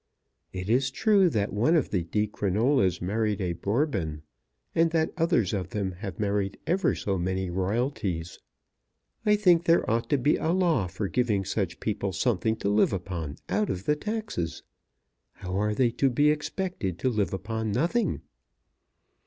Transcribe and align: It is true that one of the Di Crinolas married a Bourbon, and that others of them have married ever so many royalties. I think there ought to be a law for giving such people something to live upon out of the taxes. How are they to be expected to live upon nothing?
It 0.51 0.67
is 0.67 0.89
true 0.89 1.29
that 1.29 1.53
one 1.53 1.75
of 1.75 1.91
the 1.91 2.01
Di 2.03 2.25
Crinolas 2.25 3.03
married 3.03 3.39
a 3.39 3.53
Bourbon, 3.53 4.23
and 4.73 4.89
that 4.89 5.13
others 5.15 5.53
of 5.53 5.69
them 5.69 5.91
have 5.91 6.19
married 6.19 6.57
ever 6.65 6.95
so 6.95 7.19
many 7.19 7.51
royalties. 7.51 8.39
I 9.27 9.35
think 9.35 9.65
there 9.65 9.87
ought 9.87 10.09
to 10.09 10.17
be 10.17 10.37
a 10.37 10.49
law 10.53 10.87
for 10.87 11.07
giving 11.07 11.45
such 11.45 11.79
people 11.79 12.13
something 12.13 12.55
to 12.55 12.69
live 12.69 12.93
upon 12.93 13.35
out 13.47 13.69
of 13.69 13.85
the 13.85 13.95
taxes. 13.95 14.63
How 15.33 15.55
are 15.55 15.75
they 15.75 15.91
to 15.91 16.09
be 16.09 16.31
expected 16.31 16.97
to 16.97 17.09
live 17.09 17.31
upon 17.31 17.71
nothing? 17.71 18.21